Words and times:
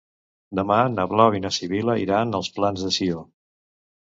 Demà 0.59 0.77
na 0.93 1.05
Blau 1.11 1.37
i 1.39 1.41
na 1.43 1.51
Sibil·la 1.57 1.99
iran 2.07 2.39
als 2.41 2.53
Plans 2.59 2.87
de 2.89 2.93
Sió. 2.99 3.21